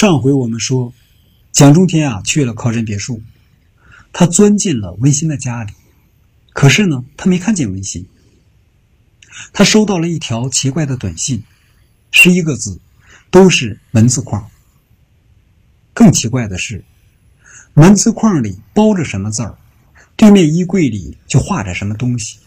[0.00, 0.94] 上回我们说，
[1.52, 3.22] 蒋中天啊去了靠山别墅，
[4.14, 5.74] 他钻进了温馨的家里，
[6.54, 8.06] 可是呢，他没看见温馨。
[9.52, 11.44] 他收到了一条奇怪的短信，
[12.12, 12.80] 十一个字，
[13.30, 14.50] 都是文字框。
[15.92, 16.82] 更奇怪的是，
[17.74, 19.58] 文字框里包着什么字儿，
[20.16, 22.38] 对面衣柜里就画着什么东西。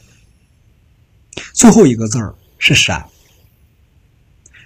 [1.53, 3.07] 最后一个字儿是“闪”。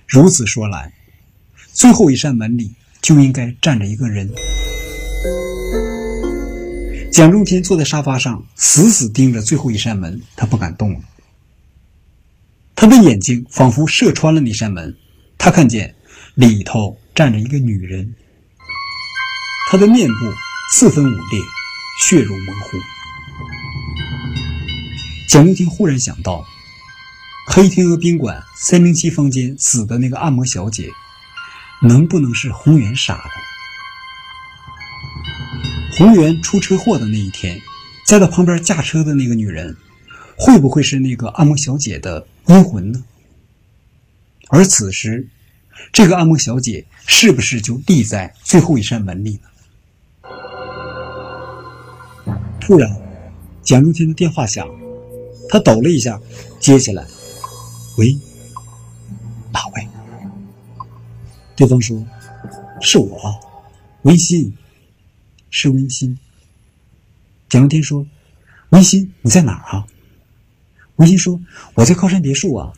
[0.07, 0.93] 如此说来。
[1.77, 2.73] 最后一扇门里
[3.03, 4.27] 就应该站着一个人。
[7.11, 10.99] 蒋中天坐在沙发上，死死盯着最后一扇门，他不敢动了。
[12.75, 14.97] 他的眼睛仿佛射穿了那扇门，
[15.37, 15.93] 他看见
[16.33, 18.15] 里头站着一个女人。
[19.69, 20.15] 她的面部
[20.71, 21.39] 四分五裂，
[22.01, 22.69] 血肉模糊。
[25.29, 26.43] 蒋中天忽然想到，
[27.45, 30.89] 黑天鹅宾馆三零七房间死的那个按摩小姐。
[31.81, 33.29] 能不能是宏源杀的？
[35.97, 37.59] 宏源出车祸的那一天，
[38.05, 39.75] 在他旁边驾车的那个女人，
[40.37, 43.03] 会不会是那个按摩小姐的阴魂呢？
[44.49, 45.27] 而此时，
[45.91, 49.49] 这个按摩小姐是不是就立在最后一扇门里呢？
[52.59, 52.95] 突然，
[53.63, 54.67] 蒋中天的电话响，
[55.49, 56.19] 他抖了一下，
[56.59, 57.05] 接起来
[57.97, 58.17] ：“喂，
[59.51, 59.86] 哪位？”
[61.57, 62.05] 对方说
[62.79, 63.17] ：“是我，
[64.03, 64.55] 温馨，
[65.49, 66.17] 是温馨。”
[67.49, 68.05] 蒋文天说
[68.69, 69.87] ：“温馨，你在哪儿啊？”
[70.97, 71.41] 温馨说
[71.73, 72.71] ：“我在靠山别墅啊，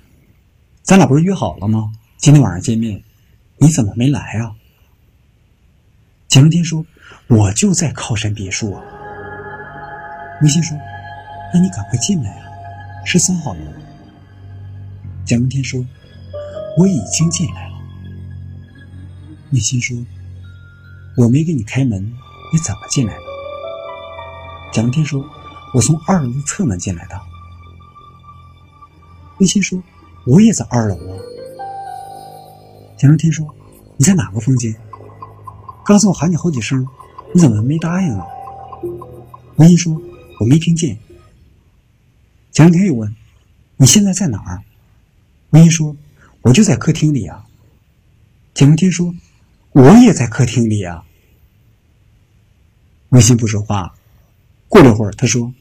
[0.82, 1.92] 咱俩不是约好了吗？
[2.18, 3.04] 今天晚上见面，
[3.58, 4.56] 你怎么没来啊？”
[6.30, 6.86] 蒋文天说
[7.28, 8.82] ：“我就在靠山别墅啊。”
[10.42, 10.78] 温馨说
[11.54, 12.46] ：“那你赶快进来啊，
[13.06, 13.62] 是三号楼。”
[15.28, 15.86] 蒋文天说
[16.80, 17.68] ：“我已经进来。”
[19.52, 19.97] 内心说
[21.17, 22.03] ：“我没给你开门，
[22.53, 23.22] 你怎么进来的？”
[24.71, 25.26] 蒋中天说
[25.73, 27.20] ：“我从二楼的侧门进来的。”
[29.39, 29.82] 内心说
[30.27, 31.17] ：“我也在二楼啊。”
[32.95, 33.48] 蒋中天说
[33.98, 34.76] ：“你在哪个房间？
[35.83, 36.88] 刚才我喊你好几声，
[37.33, 38.27] 你怎么没答应啊？”
[39.58, 39.99] 内心说
[40.39, 40.95] ：“我没听见。”
[42.52, 43.15] 蒋中天又问
[43.77, 44.61] ：“你现在在哪儿？”
[45.49, 45.95] 内心说
[46.43, 47.48] ：“我就在客厅里啊。”
[48.54, 49.11] 蒋中天说。
[49.72, 51.04] 我也在客厅里啊。
[53.10, 53.96] 微信不说话，
[54.68, 55.52] 过了会儿，他说：“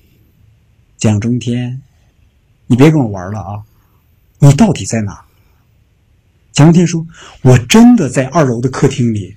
[0.98, 1.82] 蒋中天，
[2.66, 3.64] 你别跟我玩了啊！
[4.38, 5.24] 你到底在哪？”
[6.52, 7.06] 蒋中天说
[7.40, 9.36] ：“我真的在二楼的客厅里。”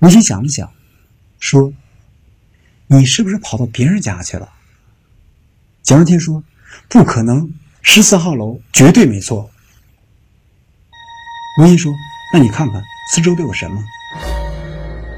[0.00, 0.70] 微信想了想，
[1.38, 1.72] 说
[2.88, 4.52] ：“你是不是跑到别人家去了？”
[5.82, 6.44] 蒋中天说
[6.88, 9.50] ：“不可能，十四号楼绝对没错。”
[11.60, 11.92] 微信说。
[12.32, 12.82] 那你看看
[13.12, 13.82] 四周都有什么？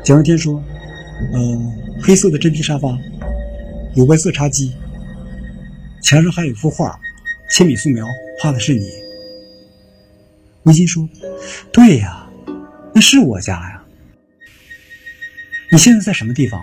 [0.03, 0.63] 蒋文天说
[1.33, 2.99] ：“呃，黑色的真皮沙发，
[3.95, 4.75] 有白色茶几，
[6.03, 6.99] 墙上还有一幅画，
[7.51, 8.07] 铅笔素描，
[8.41, 8.89] 画的是你。”
[10.65, 11.09] 温馨说
[11.73, 12.29] ：“对呀，
[12.95, 13.85] 那是我家呀。
[15.71, 16.63] 你现在在什么地方？”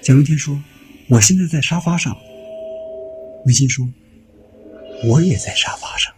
[0.00, 0.58] 蒋文天说
[1.10, 2.16] ：“我现在在沙发上。”
[3.46, 3.86] 温馨说
[5.04, 6.14] ：“我也在沙发上。”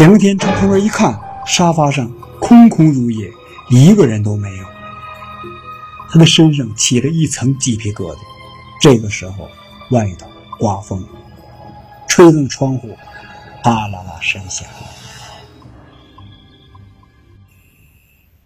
[0.00, 3.30] 蒋天从旁边一看，沙发上空空如也，
[3.68, 4.66] 一个人都没有。
[6.08, 8.18] 他的身上起了一层鸡皮疙瘩。
[8.80, 9.50] 这个时候，
[9.90, 10.26] 外头
[10.58, 11.06] 刮风，
[12.08, 12.96] 吹动窗户，
[13.62, 14.66] 哗啦啦声响。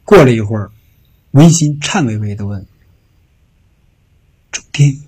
[0.03, 0.73] 过了一会儿，
[1.31, 2.67] 温馨颤巍巍的问
[4.51, 5.01] ：“中天，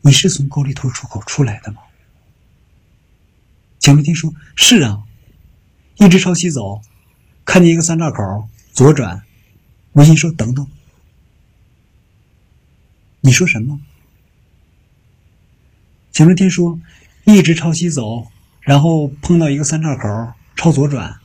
[0.00, 1.78] 你是从沟里头出口出来的吗？”
[3.86, 5.04] 蒋中天说：“是啊，
[5.98, 6.82] 一直朝西走，
[7.44, 9.22] 看见一个三岔口，左转。”
[9.94, 10.66] 吴昕说：“等等，
[13.20, 13.78] 你说什么？”
[16.10, 16.80] 蒋中天说
[17.26, 18.26] ：“一直朝西走，
[18.60, 21.20] 然后碰到一个三岔口，朝左转，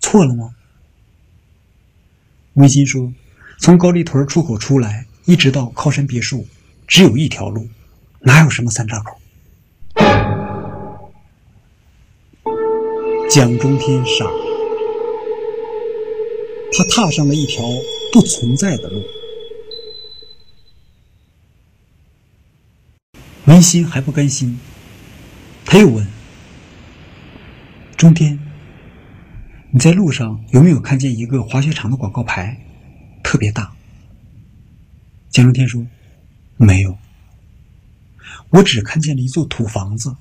[0.00, 0.56] 错了吗？”
[2.54, 3.12] 吴昕说
[3.62, 6.48] ：“从高丽屯出口出来，一直到靠山别墅，
[6.88, 7.70] 只有一条路，
[8.22, 9.20] 哪有什么三岔口？”
[13.34, 14.32] 蒋中天傻了，
[16.70, 17.64] 他踏上了一条
[18.12, 19.02] 不存在的路。
[23.46, 24.60] 文心还不甘心，
[25.64, 26.06] 他又问
[27.96, 28.38] ：“中天，
[29.70, 32.60] 你在路上有没有看见一个滑雪场的广告牌，
[33.24, 33.72] 特别大？”
[35.32, 35.86] 蒋中天说
[36.58, 36.98] ：“没有，
[38.50, 40.14] 我只看见了一座土房子。”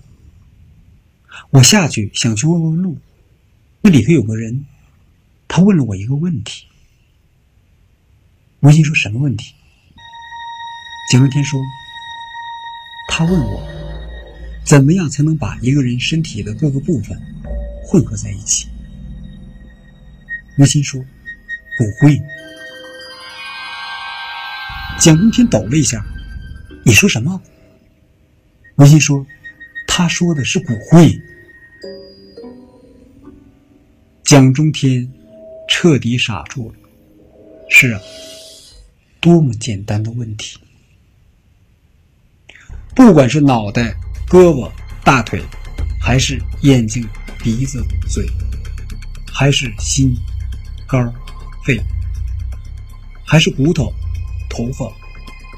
[1.51, 2.97] 我下去想去问问路，
[3.81, 4.65] 那里头有个人，
[5.47, 6.67] 他问了我一个问题。
[8.61, 9.53] 文心说什么问题？
[11.11, 11.59] 蒋文天说，
[13.09, 13.67] 他问我，
[14.63, 17.19] 怎么样才能把一个人身体的各个部分
[17.85, 18.67] 混合在一起？
[20.57, 22.21] 文心说，骨灰。
[24.99, 26.05] 蒋中天抖了一下，
[26.85, 27.41] 你说什么？
[28.75, 29.25] 文心说，
[30.01, 31.15] 他说的是骨灰。
[34.23, 35.07] 蒋中天
[35.69, 36.75] 彻底傻住了。
[37.69, 38.01] 是啊。
[39.19, 40.57] 多么简单的问题！
[42.95, 43.95] 不管是脑袋、
[44.27, 44.71] 胳膊、
[45.03, 45.39] 大腿，
[45.99, 47.07] 还是眼睛、
[47.43, 48.25] 鼻子、嘴，
[49.31, 50.15] 还是心、
[50.87, 51.13] 肝、
[51.63, 51.79] 肺，
[53.23, 53.93] 还是骨头、
[54.49, 54.91] 头发、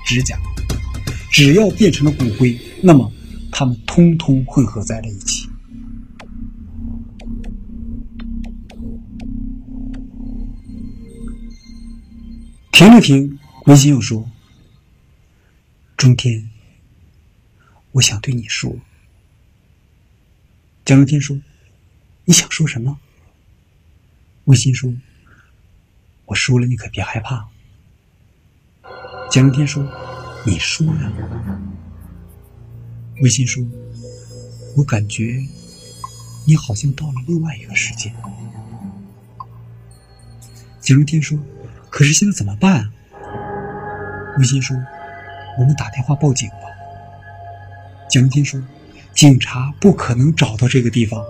[0.06, 0.38] 指甲，
[1.32, 3.10] 只要变成了骨灰，那么
[3.56, 5.48] 他们通通混合在了一起。
[12.72, 13.40] 停了停。
[13.66, 14.30] 文心又说
[15.96, 16.50] ：“中天，
[17.94, 18.76] 我想对你说。”
[20.84, 21.40] 蒋中天说
[22.26, 23.00] ：“你想说什么？”
[24.46, 24.94] 文心说
[26.26, 27.48] ：“我说了，你可别害怕。”
[29.32, 29.82] 蒋中天说
[30.46, 31.14] ：“你说呀。”
[33.22, 33.64] 微信说
[34.76, 35.44] ：“我感觉
[36.46, 38.12] 你好像到了另外一个世界。”
[40.82, 41.38] 蒋中天说
[41.90, 42.92] ：“可是现在怎么办啊？”
[44.40, 44.76] 微信说
[45.60, 46.56] ：“我们打电话报警吧。”
[48.10, 48.62] 蒋中天说
[49.14, 51.24] ：“警察不可能找到这个地方。”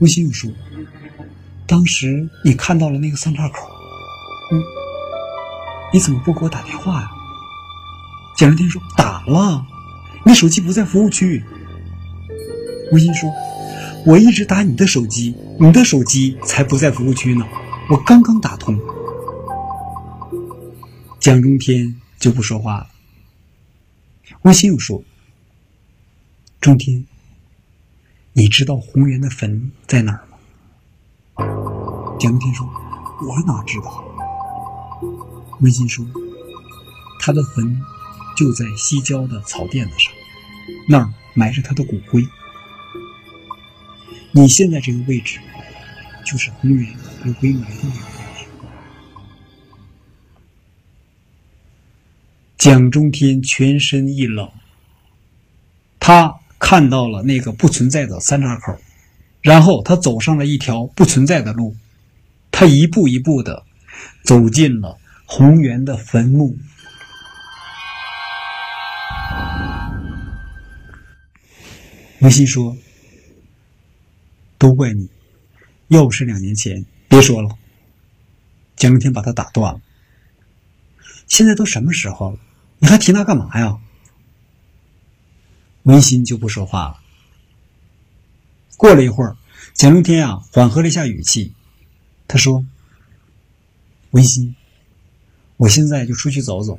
[0.00, 0.50] 微信又说
[1.66, 3.66] ：“当时你看到了那个三岔口，
[4.52, 4.62] 嗯，
[5.92, 7.10] 你怎么不给我打电话呀？”
[8.40, 9.66] 蒋中天说：“打了，
[10.24, 11.44] 你手机不在服务区。”
[12.90, 13.30] 微信说
[14.06, 17.46] ：“我一直打你的手机，你的手机才不在服务区呢，
[17.90, 18.80] 我刚刚打通。”
[21.20, 22.86] 蒋中天就不说话了。
[24.40, 25.04] 微信又说
[26.62, 27.04] ：“中天，
[28.32, 30.38] 你知道红源的坟在哪儿吗？”
[32.18, 32.66] 蒋中天说
[33.20, 34.02] ：“我哪知道？”
[35.60, 36.06] 微信说
[37.20, 37.78] ：“他的坟
[38.40, 40.10] 就在西郊的草甸子上，
[40.88, 42.26] 那儿埋着他的骨灰。
[44.32, 45.38] 你现在这个位置，
[46.24, 46.90] 就是红源
[47.22, 48.02] 骨灰埋的地方。”
[52.56, 54.50] 蒋中天全身一冷，
[55.98, 58.74] 他看到了那个不存在的三岔口，
[59.42, 61.76] 然后他走上了一条不存在的路，
[62.50, 63.64] 他一步一步的
[64.24, 64.96] 走进了
[65.26, 66.56] 红源的坟墓。
[72.20, 72.76] 文心说
[74.58, 75.08] ：“都怪你，
[75.88, 77.56] 要不是两年前，别说了。”
[78.76, 79.80] 蒋中天把他打断了。
[81.26, 82.38] 现在都什么时候了？
[82.78, 83.78] 你还提那干嘛呀？
[85.84, 87.00] 文心就不说话了。
[88.76, 89.36] 过了一会儿，
[89.72, 91.54] 蒋中天啊缓和了一下语气，
[92.28, 92.64] 他说
[94.12, 94.54] ：“文心，
[95.56, 96.78] 我现在就出去走走，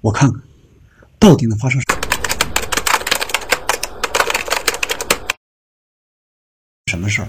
[0.00, 0.42] 我看看
[1.20, 1.80] 到底能发生
[6.86, 7.28] 什么事儿。”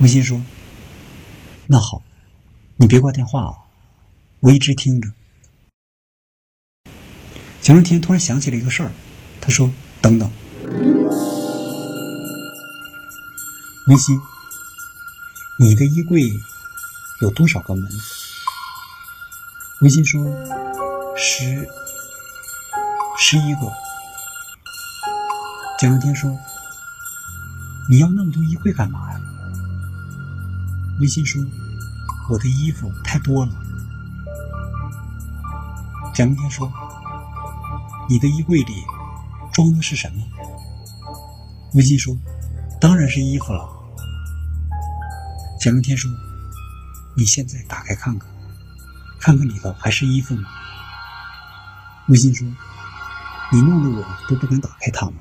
[0.00, 0.40] 文心说
[1.68, 2.02] ：“那好，
[2.76, 3.52] 你别挂电话啊，
[4.40, 5.08] 我一直听着。”
[7.60, 8.90] 蒋正天突然想起了一个事儿，
[9.40, 10.30] 他说：“等等，
[13.88, 14.18] 文心，
[15.60, 16.22] 你的衣柜
[17.20, 17.86] 有多少个门？”
[19.82, 20.24] 微信说
[21.16, 21.68] ：“十，
[23.18, 23.60] 十一个。”
[25.78, 26.30] 蒋正天说
[27.88, 29.20] ：“你要那么多衣柜干嘛呀？”
[31.00, 31.42] 微信说
[32.30, 33.52] ：“我的衣服太多了。”
[36.14, 36.72] 蒋中天说。
[38.06, 38.74] 你的衣柜里
[39.50, 40.22] 装的是什么？
[41.72, 42.14] 微信说
[42.78, 43.66] ：“当然是衣服了。”
[45.58, 46.10] 蒋中天说
[47.16, 48.28] ：“你现在打开看看，
[49.18, 50.50] 看看里头还是衣服吗？”
[52.08, 52.46] 微信说
[53.50, 55.14] ：“你弄得我都不敢打开它们。”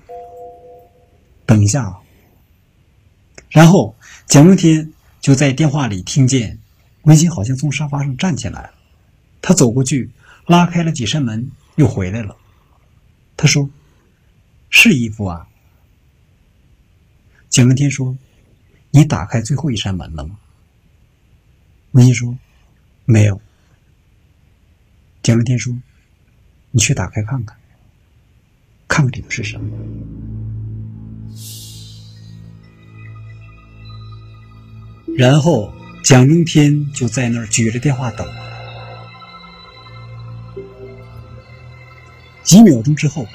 [1.48, 2.02] 等一下啊！
[3.54, 3.96] 然后
[4.26, 4.92] 蒋中天
[5.22, 6.58] 就在电话里听见
[7.04, 8.74] 微信好像从沙发上站起来了，
[9.42, 10.10] 他走过去
[10.48, 12.36] 拉开了几扇门，又回来了。
[13.38, 13.70] 他说
[14.72, 15.48] ：“是衣服啊。”
[17.48, 18.18] 蒋文天说
[18.90, 20.40] ：“你打开最后一扇门了吗？”
[21.92, 22.36] 文心说
[23.06, 23.40] ：“没有。”
[25.22, 25.78] 蒋文天说
[26.72, 27.56] ：“你去打开看看，
[28.88, 29.70] 看看里头是什么。”
[35.16, 35.72] 然后
[36.04, 38.28] 蒋中天就在那儿举着电话等。
[42.44, 43.26] 几秒钟之后，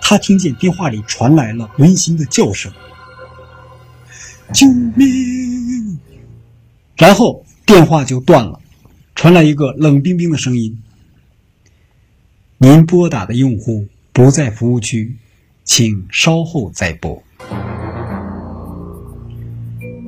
[0.00, 2.72] 他听见电话里传来了温馨的叫声
[4.54, 5.98] ：“救命！”
[6.96, 8.60] 然后电话就断了，
[9.14, 10.80] 传来一个冷冰冰的声音
[12.58, 15.16] ：“您拨打的用户不在服务区，
[15.64, 17.22] 请稍后再拨。”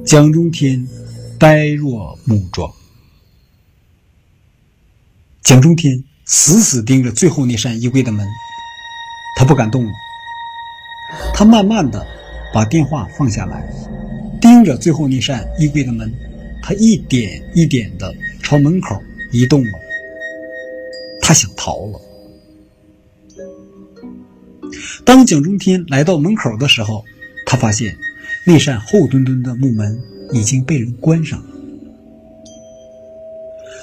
[0.06, 0.88] 蒋中天
[1.38, 2.72] 呆若木桩，
[5.42, 8.26] 蒋中天死死盯着最后那扇衣柜的门，
[9.36, 9.92] 他不敢动了。
[11.32, 12.04] 他慢慢的
[12.52, 13.72] 把电话放下来，
[14.40, 16.12] 盯着最后那扇衣柜的门，
[16.62, 19.00] 他一点一点的朝门口
[19.32, 19.72] 移动了。
[21.20, 22.00] 他想逃了。
[25.04, 27.04] 当蒋中天来到门口的时候，
[27.46, 27.96] 他发现。
[28.46, 30.00] 那扇厚墩墩的木门
[30.32, 31.46] 已经被人关上了。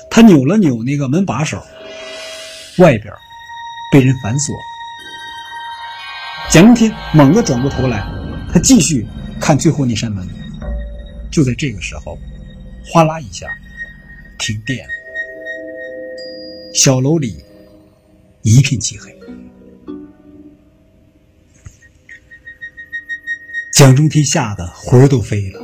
[0.09, 1.61] 他扭了扭那个门把手，
[2.77, 3.13] 外边
[3.91, 4.55] 被人反锁。
[6.49, 8.07] 蒋中天猛地转过头来，
[8.53, 9.05] 他继续
[9.39, 10.27] 看最后那扇门。
[11.31, 12.17] 就在这个时候，
[12.85, 13.47] 哗啦一下，
[14.39, 14.93] 停电了。
[16.73, 17.43] 小楼里
[18.41, 19.13] 一片漆黑。
[23.73, 25.59] 蒋中天吓得魂儿都飞了，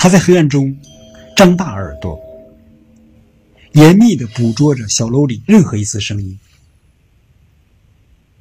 [0.00, 0.74] 他在黑暗中
[1.36, 2.16] 张大耳朵，
[3.72, 6.38] 严密的捕捉着小楼里任何一丝声音。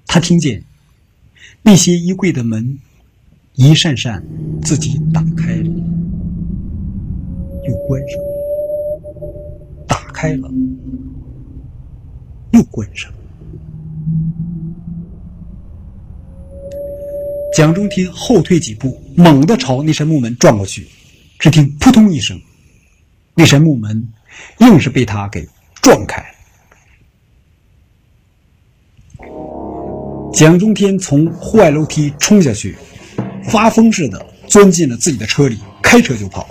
[0.06, 0.64] 他听见
[1.64, 2.78] 那些衣柜的门
[3.56, 4.24] 一扇扇
[4.62, 5.70] 自己打开了，
[7.68, 8.20] 又关上，
[9.88, 10.48] 打开了，
[12.52, 13.12] 又关上。
[17.52, 20.88] 蒋中天后退几步，猛地朝那扇木门撞过去，
[21.40, 22.42] 只听“扑通”一声，
[23.36, 24.12] 那扇木门
[24.60, 25.48] 硬是被他给
[25.82, 26.28] 撞开了。
[30.34, 32.76] 蒋中天从户外楼梯冲下去，
[33.44, 36.48] 发疯似的钻进了自己的车里，开车就跑。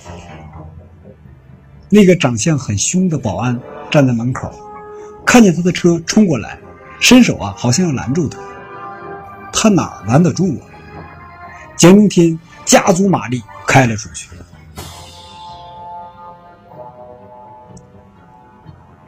[1.88, 4.52] 那个长相很凶的保安站在门口，
[5.24, 6.58] 看见他的车冲过来，
[7.00, 8.38] 伸手啊，好像要拦住他，
[9.52, 10.66] 他哪拦得住啊？
[11.76, 14.28] 蒋中天加足马力开了出去。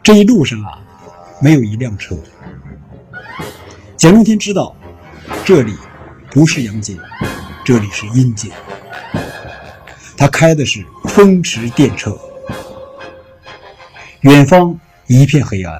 [0.09, 0.81] 这一路上啊，
[1.39, 2.17] 没有一辆车。
[3.95, 4.75] 蒋中天知道，
[5.45, 5.77] 这里
[6.31, 6.99] 不是阳间，
[7.63, 8.51] 这里是阴间。
[10.17, 12.19] 他开的是风驰电掣，
[14.23, 15.79] 远方一片黑暗，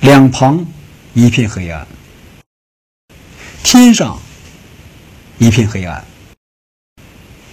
[0.00, 0.66] 两旁
[1.12, 1.86] 一片黑暗，
[3.62, 4.18] 天上。
[5.38, 6.04] 一片黑暗，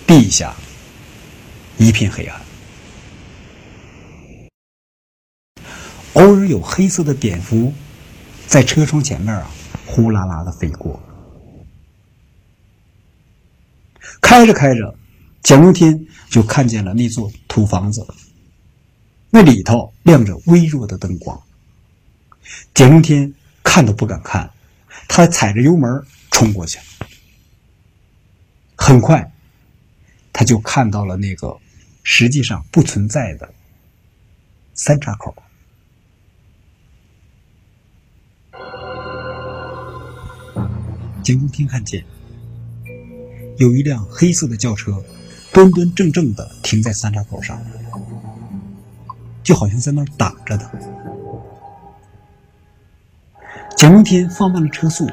[0.07, 0.55] 地下
[1.77, 2.41] 一片黑暗，
[6.13, 7.73] 偶尔有黑色的蝙蝠
[8.45, 9.49] 在车窗前面啊，
[9.85, 11.01] 呼啦啦的飞过。
[14.21, 14.95] 开着开着，
[15.41, 18.05] 蒋中天就看见了那座土房子，
[19.29, 21.41] 那里头亮着微弱的灯光。
[22.73, 24.51] 蒋中天看都不敢看，
[25.07, 25.89] 他踩着油门
[26.29, 26.77] 冲过去。
[28.75, 29.31] 很快，
[30.33, 31.57] 他就看到了那个
[32.03, 33.53] 实际上不存在的
[34.73, 35.33] 三岔口。
[41.23, 42.03] 蒋中天看见
[43.57, 45.03] 有一辆黑色的轿车
[45.53, 47.61] 端端正正的停在三岔口上，
[49.43, 50.71] 就好像在那儿挡着的。
[53.75, 55.07] 蒋中天放慢了车速，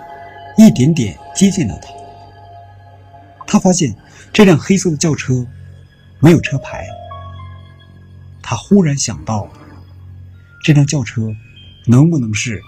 [0.56, 1.88] 一点点接近了他。
[3.46, 3.94] 他发现
[4.32, 5.46] 这辆黑色的轿车
[6.20, 6.86] 没有车牌。
[8.42, 9.48] 他忽然想到，
[10.62, 11.34] 这辆轿车
[11.86, 12.62] 能不能是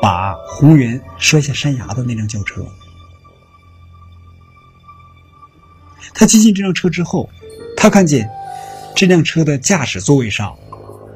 [0.00, 2.64] 把胡源摔下山崖的那辆轿车？
[6.14, 7.28] 他接近这辆车之后，
[7.76, 8.28] 他看见
[8.96, 10.56] 这辆车的驾驶座位上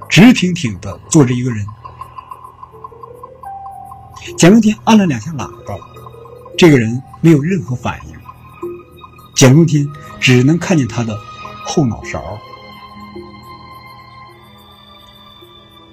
[0.08, 1.66] 直挺挺的坐着一个人。
[4.38, 5.74] 蒋中天按了两下喇叭，
[6.56, 8.14] 这个人没有任何反应。
[9.34, 9.88] 蒋中天
[10.20, 11.18] 只能看见他的
[11.64, 12.38] 后脑勺。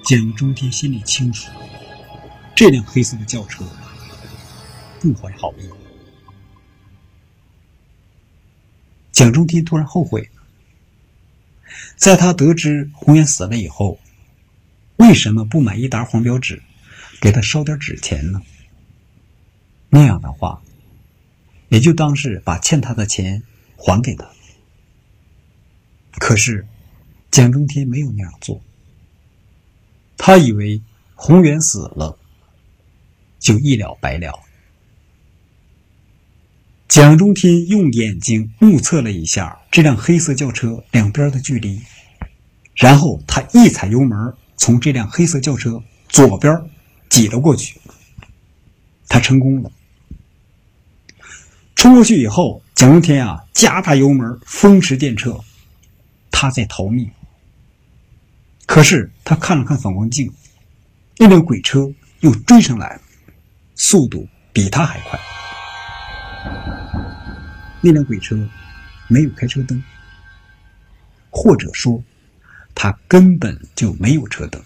[0.04, 1.50] 蒋中天心里清楚，
[2.60, 3.64] 这辆黑色的轿车
[5.00, 5.66] 不怀好意。
[9.12, 10.42] 蒋中天突然后悔了，
[11.96, 13.98] 在他得知洪源死了以后，
[14.96, 16.62] 为什么不买一沓黄标纸，
[17.18, 18.42] 给他烧点纸钱呢？
[19.88, 20.60] 那样的话。
[21.70, 23.42] 也就当是把欠他的钱
[23.78, 24.28] 还给他。
[26.18, 26.66] 可是
[27.30, 28.60] 蒋中天没有那样做，
[30.18, 30.82] 他以为
[31.14, 32.18] 宏源死了
[33.40, 34.38] 就一了百了。
[36.86, 41.80] 蒋中天用眼睛目测了一下这辆黑色轿车两边的距离，
[42.74, 46.52] 然后他一踩油门，从这辆黑色轿车左边
[47.08, 47.80] 挤了过去。
[49.08, 49.72] 他成功了。
[51.74, 55.42] 冲过去以后，蒋中天啊，加大油门，风驰电掣，
[56.30, 57.10] 他在逃命。
[58.66, 60.32] 可是他看了看反光镜，
[61.16, 63.02] 那辆鬼车又追上来了，
[63.82, 65.18] 速度比他还快。
[67.80, 68.36] 那辆鬼车
[69.08, 69.82] 没有开车灯，
[71.30, 72.02] 或者说，
[72.74, 74.62] 他根本就没有车灯。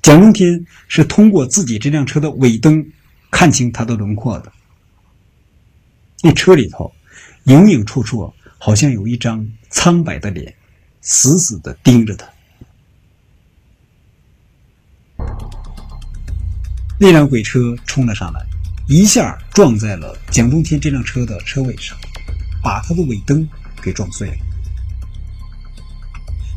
[0.00, 2.92] 蒋中天是通过自己这辆车的尾灯
[3.28, 4.52] 看清他的轮廓的。
[6.22, 6.94] 那车里头，
[7.46, 10.54] 影影绰绰，好像有一张苍白的脸，
[11.00, 12.28] 死死的盯着他。
[17.02, 18.46] 那辆鬼车冲了上来。
[18.86, 21.96] 一下撞在了蒋中天这辆车的车尾上，
[22.62, 23.48] 把他的尾灯
[23.80, 24.34] 给撞碎了。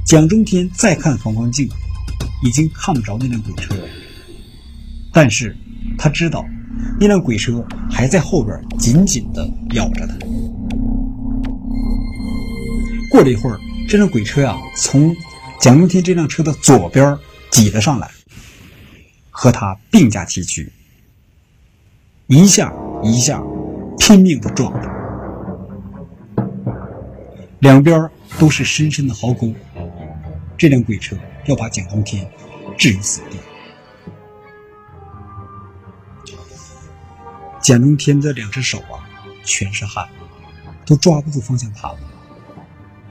[0.06, 1.70] 蒋中天再看反光镜，
[2.44, 3.88] 已经看不着那辆鬼车了。
[5.14, 5.56] 但是
[5.98, 6.46] 他知道，
[7.00, 10.14] 那辆鬼车还在后边紧紧的咬着他。
[13.10, 13.58] 过了一会儿，
[13.88, 15.16] 这辆鬼车呀，从
[15.62, 17.18] 蒋中天这辆车的左边
[17.50, 18.12] 挤了上来，
[19.34, 20.72] 和他并驾齐驱。
[22.28, 22.72] 一下
[23.04, 23.44] 一下，
[23.98, 24.90] 拼命的撞着，
[27.60, 28.10] 两边
[28.40, 29.54] 都是深深的壕沟。
[30.56, 32.26] 这辆鬼车要把蒋中天
[32.78, 33.38] 置于死地。
[37.60, 39.04] 蒋中天的两只手啊，
[39.44, 40.08] 全是汗，
[40.86, 42.00] 都抓不住方向盘了。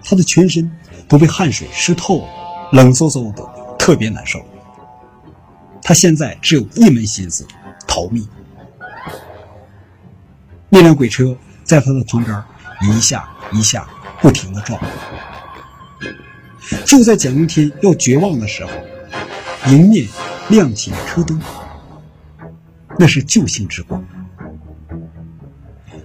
[0.05, 0.71] 他的全身
[1.09, 2.29] 都被汗水湿透了，
[2.73, 4.41] 冷飕飕的，特别难受。
[5.83, 7.47] 他现在只有一门心思，
[7.87, 8.27] 逃命。
[10.69, 12.43] 那辆鬼车在他的旁边
[12.83, 13.87] 一下一下
[14.21, 14.81] 不停的撞。
[16.87, 18.71] 就在蒋中天要绝望的时候，
[19.71, 20.09] 迎面
[20.49, 21.41] 亮起了车灯，
[22.99, 24.03] 那是救星之光。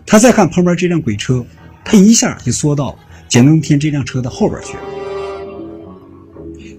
[0.06, 1.46] 他再看旁边这辆鬼车，
[1.86, 2.98] 他一下就缩到
[3.30, 4.84] 蒋中天这辆车的后边去了。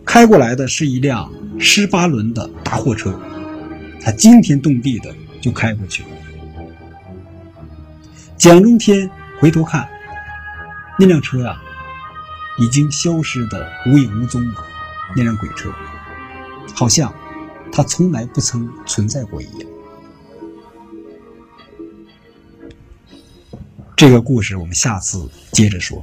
[0.09, 3.21] 开过来的是一辆十八轮的大货车，
[4.01, 6.09] 他惊天动地的就开过去了。
[8.39, 9.87] 蒋中天回头看，
[10.99, 11.63] 那辆车啊，
[12.59, 14.65] 已经消失的无影无踪了。
[15.15, 15.71] 那辆鬼车，
[16.75, 17.15] 好像
[17.71, 19.71] 它从来不曾存在过一样。
[23.95, 26.03] 这个故事我们下次接着说。